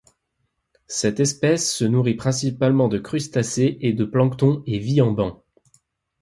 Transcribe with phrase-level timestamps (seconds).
[0.87, 5.43] Cette espèce se nourrit principalement de crustacés et de plancton et vit en banc.